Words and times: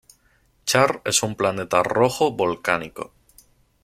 Char 0.71 0.93
es 1.05 1.21
un 1.21 1.35
planeta 1.35 1.83
rojo 1.83 2.31
volcánico. 2.31 3.13